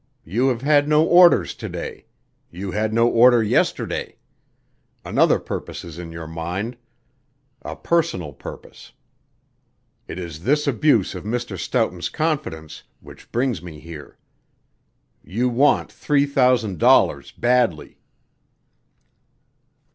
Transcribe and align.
You 0.25 0.47
have 0.47 0.63
had 0.63 0.87
no 0.87 1.05
orders 1.05 1.53
to 1.53 1.69
day; 1.69 2.07
you 2.49 2.71
had 2.71 2.91
no 2.91 3.07
order 3.07 3.43
yesterday. 3.43 4.15
Another 5.05 5.37
purpose 5.37 5.83
is 5.85 5.99
in 5.99 6.11
your 6.11 6.25
mind 6.25 6.75
a 7.61 7.75
personal 7.75 8.33
purpose. 8.33 8.93
It 10.07 10.17
is 10.17 10.41
this 10.41 10.65
abuse 10.65 11.13
of 11.13 11.23
Mr. 11.23 11.55
Stoughton's 11.55 12.09
confidence 12.09 12.81
which 12.99 13.31
brings 13.31 13.61
me 13.61 13.79
here. 13.79 14.17
_You 15.23 15.51
want 15.51 15.91
three 15.91 16.25
thousand 16.25 16.79
dollars 16.79 17.31
badly! 17.31 17.99